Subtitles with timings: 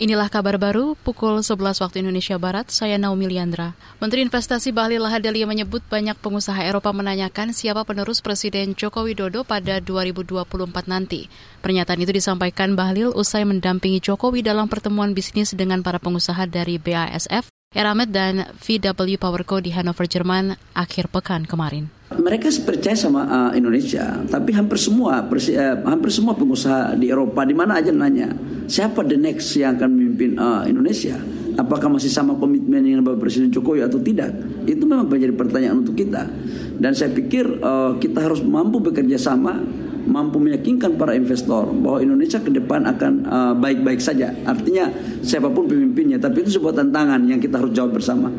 [0.00, 3.76] Inilah kabar baru pukul 11 waktu Indonesia Barat, saya Naomi Liandra.
[4.00, 9.76] Menteri Investasi Bahlil Lahadalia menyebut banyak pengusaha Eropa menanyakan siapa penerus Presiden Joko Widodo pada
[9.76, 11.28] 2024 nanti.
[11.60, 17.52] Pernyataan itu disampaikan Bahlil usai mendampingi Jokowi dalam pertemuan bisnis dengan para pengusaha dari BASF,
[17.76, 24.20] Eramet dan VW Powerco di Hannover, Jerman akhir pekan kemarin mereka percaya sama uh, Indonesia,
[24.28, 28.30] tapi hampir semua persi, uh, hampir semua pengusaha di Eropa di mana aja nanya
[28.68, 31.16] siapa the next yang akan memimpin uh, Indonesia.
[31.58, 34.32] Apakah masih sama komitmen dengan Bapak Presiden Jokowi atau tidak?
[34.64, 36.24] Itu memang menjadi pertanyaan untuk kita.
[36.78, 39.60] Dan saya pikir uh, kita harus mampu bekerja sama,
[40.08, 43.12] mampu meyakinkan para investor bahwa Indonesia ke depan akan
[43.60, 44.32] baik-baik saja.
[44.48, 44.88] Artinya
[45.20, 48.32] siapa pun pemimpinnya, tapi itu sebuah tantangan yang kita harus jawab bersama.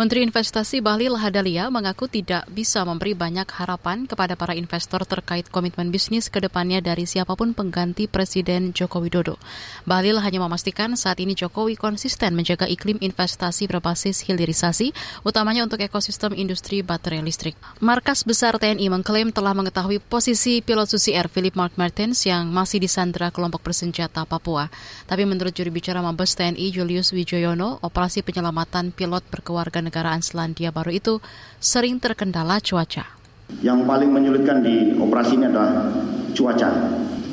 [0.00, 5.92] Menteri Investasi Bahlil Hadalia mengaku tidak bisa memberi banyak harapan kepada para investor terkait komitmen
[5.92, 9.36] bisnis ke depannya dari siapa pun pengganti Presiden Joko Widodo.
[9.84, 16.32] Bahlil hanya memastikan saat ini Jokowi konsisten menjaga iklim investasi berbasis hilirisasi, utamanya untuk ekosistem
[16.32, 17.60] industri baterai listrik.
[17.84, 22.80] Markas Besar TNI mengklaim telah mengetahui posisi pilot Susi Air Philip Mark Martins yang masih
[22.80, 24.72] disandra kelompok bersenjata Papua.
[25.04, 30.94] Tapi menurut juri bicara Mabes TNI Julius Wijoyono, operasi penyelamatan pilot berkeluarga negaraan Selandia Baru
[30.94, 31.18] itu
[31.58, 33.18] sering terkendala cuaca.
[33.58, 35.90] Yang paling menyulitkan di operasi ini adalah
[36.30, 36.70] cuaca.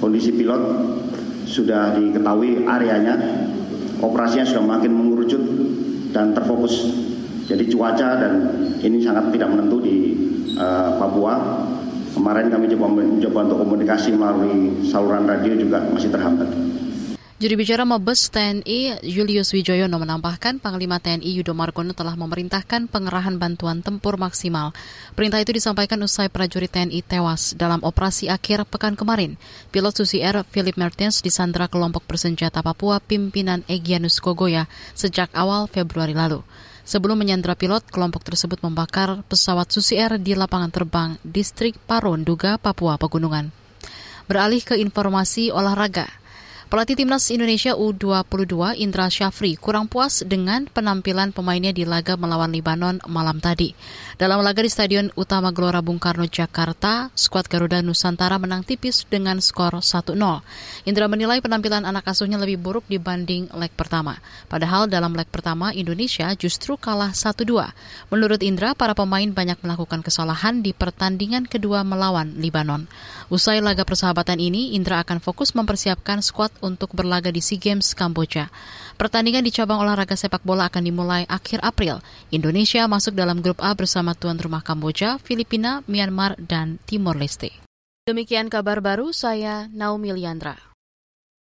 [0.00, 0.62] Kondisi pilot
[1.44, 3.20] sudah diketahui areanya,
[4.00, 5.42] operasinya sudah makin mengerucut
[6.16, 6.88] dan terfokus.
[7.46, 8.32] Jadi cuaca dan
[8.80, 9.96] ini sangat tidak menentu di
[10.56, 11.62] uh, Papua.
[12.16, 16.48] Kemarin kami coba mencoba untuk komunikasi melalui saluran radio juga masih terhambat.
[17.36, 23.84] Juri bicara Mabes TNI Julius Wijoyono menambahkan Panglima TNI Yudo Margono telah memerintahkan pengerahan bantuan
[23.84, 24.72] tempur maksimal.
[25.12, 29.36] Perintah itu disampaikan usai prajurit TNI tewas dalam operasi akhir pekan kemarin.
[29.68, 34.64] Pilot Susi Air Philip Mertens disandra kelompok bersenjata Papua pimpinan Egyanus Kogoya
[34.96, 36.40] sejak awal Februari lalu.
[36.88, 42.56] Sebelum menyandra pilot, kelompok tersebut membakar pesawat Susi Air di lapangan terbang distrik Paron, Duga,
[42.56, 43.52] Papua Pegunungan.
[44.24, 46.08] Beralih ke informasi olahraga.
[46.66, 52.98] Pelatih Timnas Indonesia U22 Indra Syafri kurang puas dengan penampilan pemainnya di laga melawan Libanon
[53.06, 53.70] malam tadi.
[54.18, 59.38] Dalam laga di Stadion Utama Gelora Bung Karno Jakarta, skuad Garuda Nusantara menang tipis dengan
[59.38, 60.18] skor 1-0.
[60.90, 64.18] Indra menilai penampilan anak asuhnya lebih buruk dibanding leg pertama.
[64.50, 67.46] Padahal dalam leg pertama Indonesia justru kalah 1-2.
[68.10, 72.90] Menurut Indra, para pemain banyak melakukan kesalahan di pertandingan kedua melawan Libanon.
[73.26, 78.54] Usai laga persahabatan ini, Indra akan fokus mempersiapkan skuad untuk berlaga di SEA Games Kamboja.
[78.94, 81.98] Pertandingan di cabang olahraga sepak bola akan dimulai akhir April.
[82.30, 87.50] Indonesia masuk dalam grup A bersama tuan rumah Kamboja, Filipina, Myanmar, dan Timor Leste.
[88.06, 90.75] Demikian kabar baru saya Naomi Liandra.